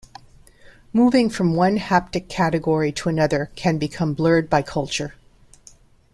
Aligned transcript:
Moving 0.93 1.29
from 1.29 1.53
one 1.55 1.77
haptic 1.77 2.27
category 2.27 2.91
to 2.93 3.07
another 3.09 3.51
can 3.55 3.77
become 3.77 4.15
blurred 4.15 4.49
by 4.49 4.63
culture. 4.63 5.13